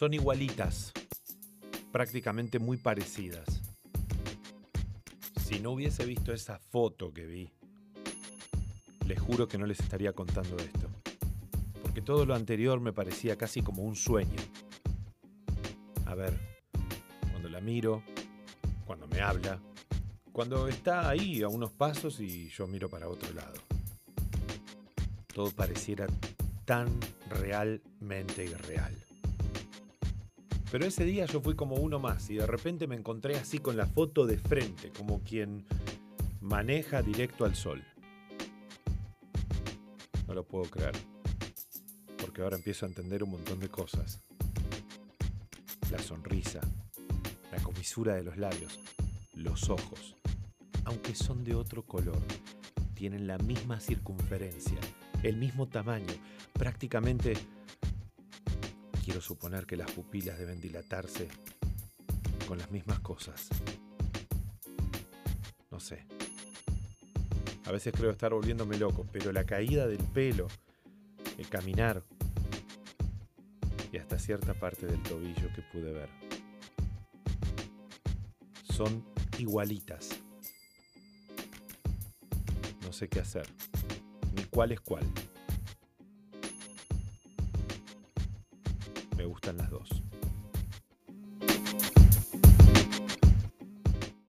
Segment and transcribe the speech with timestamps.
[0.00, 0.94] Son igualitas,
[1.92, 3.60] prácticamente muy parecidas.
[5.44, 7.52] Si no hubiese visto esa foto que vi,
[9.06, 10.88] les juro que no les estaría contando esto.
[11.82, 14.40] Porque todo lo anterior me parecía casi como un sueño.
[16.06, 16.32] A ver,
[17.30, 18.02] cuando la miro,
[18.86, 19.60] cuando me habla,
[20.32, 23.60] cuando está ahí a unos pasos y yo miro para otro lado.
[25.34, 26.06] Todo pareciera
[26.64, 26.88] tan
[27.28, 29.09] realmente irreal.
[30.70, 33.76] Pero ese día yo fui como uno más y de repente me encontré así con
[33.76, 35.66] la foto de frente, como quien
[36.40, 37.84] maneja directo al sol.
[40.28, 40.94] No lo puedo creer,
[42.18, 44.20] porque ahora empiezo a entender un montón de cosas.
[45.90, 46.60] La sonrisa,
[47.50, 48.78] la comisura de los labios,
[49.34, 50.14] los ojos,
[50.84, 52.20] aunque son de otro color,
[52.94, 54.78] tienen la misma circunferencia,
[55.24, 56.14] el mismo tamaño,
[56.52, 57.34] prácticamente
[59.10, 61.26] quiero suponer que las pupilas deben dilatarse
[62.46, 63.48] con las mismas cosas.
[65.68, 66.06] No sé.
[67.64, 70.46] A veces creo estar volviéndome loco, pero la caída del pelo,
[71.38, 72.04] el caminar
[73.90, 76.08] y hasta cierta parte del tobillo que pude ver
[78.72, 79.04] son
[79.38, 80.10] igualitas.
[82.82, 83.48] No sé qué hacer,
[84.36, 85.04] ni cuál es cuál.
[89.20, 90.02] Me gustan las dos.